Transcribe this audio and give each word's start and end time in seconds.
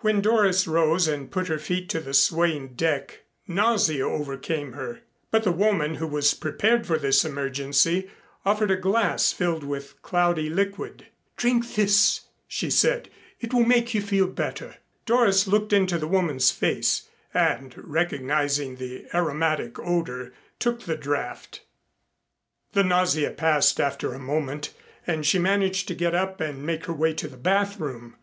When 0.00 0.20
Doris 0.20 0.66
rose 0.66 1.08
and 1.08 1.30
put 1.30 1.48
her 1.48 1.58
feet 1.58 1.88
to 1.88 2.00
the 2.00 2.12
swaying 2.12 2.74
deck, 2.74 3.22
nausea 3.48 4.06
overcame 4.06 4.72
her. 4.72 5.00
But 5.30 5.44
the 5.44 5.50
woman, 5.50 5.94
who 5.94 6.06
was 6.06 6.34
prepared 6.34 6.86
for 6.86 6.98
this 6.98 7.24
emergency, 7.24 8.10
offered 8.44 8.70
a 8.70 8.76
glass 8.76 9.32
filled 9.32 9.64
with 9.64 9.96
cloudy 10.02 10.50
liquid. 10.50 11.06
"Drink 11.38 11.74
this," 11.74 12.26
she 12.46 12.68
said. 12.68 13.08
"It 13.40 13.54
will 13.54 13.64
make 13.64 13.94
you 13.94 14.02
feel 14.02 14.26
better." 14.26 14.76
Doris 15.06 15.46
looked 15.46 15.72
into 15.72 15.96
the 15.96 16.06
woman's 16.06 16.50
face, 16.50 17.08
and 17.32 17.72
recognizing 17.78 18.76
the 18.76 19.06
aromatic 19.14 19.78
odor, 19.78 20.34
took 20.58 20.82
the 20.82 20.98
draught. 20.98 21.62
The 22.74 22.84
nausea 22.84 23.30
passed 23.30 23.80
after 23.80 24.12
a 24.12 24.18
moment 24.18 24.74
and 25.06 25.24
she 25.24 25.38
managed 25.38 25.88
to 25.88 25.94
get 25.94 26.14
up 26.14 26.42
and 26.42 26.62
make 26.62 26.84
her 26.84 26.92
way 26.92 27.14
to 27.14 27.26
the 27.26 27.38
bathroom. 27.38 28.16